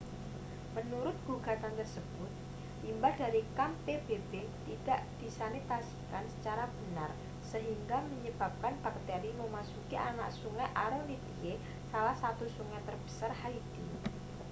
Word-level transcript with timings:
menurut 0.75 1.13
gugatan 1.29 1.73
tersebut 1.79 2.31
limbah 2.83 3.13
dari 3.23 3.41
kamp 3.57 3.75
pbb 3.85 4.33
tidak 4.67 4.99
disanitasikan 5.21 6.23
secara 6.33 6.63
benar 6.75 7.11
sehingga 7.51 7.97
menyebabkan 8.11 8.73
bakteri 8.85 9.29
memasuki 9.41 9.93
anak 10.09 10.29
sungai 10.39 10.65
aronitie 10.83 11.55
salah 11.93 12.15
satu 12.23 12.45
sungai 12.55 12.81
terbesar 12.87 13.29
haiti 13.41 13.85